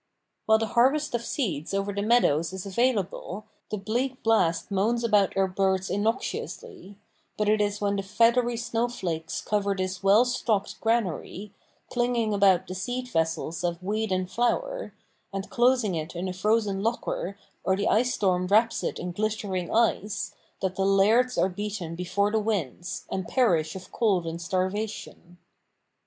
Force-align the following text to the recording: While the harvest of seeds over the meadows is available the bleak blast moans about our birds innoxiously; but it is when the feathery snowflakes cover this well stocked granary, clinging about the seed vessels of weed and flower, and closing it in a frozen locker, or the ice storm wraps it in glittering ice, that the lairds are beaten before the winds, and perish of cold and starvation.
While 0.47 0.57
the 0.57 0.65
harvest 0.73 1.13
of 1.13 1.23
seeds 1.23 1.75
over 1.75 1.93
the 1.93 2.01
meadows 2.01 2.53
is 2.53 2.65
available 2.65 3.45
the 3.69 3.77
bleak 3.77 4.23
blast 4.23 4.71
moans 4.71 5.03
about 5.03 5.37
our 5.37 5.47
birds 5.47 5.91
innoxiously; 5.91 6.95
but 7.37 7.47
it 7.47 7.61
is 7.61 7.79
when 7.81 7.97
the 7.97 8.01
feathery 8.01 8.57
snowflakes 8.57 9.41
cover 9.41 9.75
this 9.75 10.01
well 10.01 10.25
stocked 10.25 10.81
granary, 10.81 11.53
clinging 11.91 12.33
about 12.33 12.65
the 12.65 12.73
seed 12.73 13.09
vessels 13.09 13.63
of 13.63 13.83
weed 13.83 14.11
and 14.11 14.31
flower, 14.31 14.95
and 15.31 15.51
closing 15.51 15.93
it 15.93 16.15
in 16.15 16.27
a 16.27 16.33
frozen 16.33 16.81
locker, 16.81 17.37
or 17.63 17.75
the 17.75 17.87
ice 17.87 18.11
storm 18.15 18.47
wraps 18.47 18.83
it 18.83 18.97
in 18.97 19.11
glittering 19.11 19.71
ice, 19.71 20.33
that 20.63 20.77
the 20.77 20.83
lairds 20.83 21.37
are 21.37 21.47
beaten 21.47 21.93
before 21.93 22.31
the 22.31 22.39
winds, 22.39 23.05
and 23.11 23.27
perish 23.27 23.75
of 23.75 23.91
cold 23.91 24.25
and 24.25 24.41
starvation. 24.41 25.37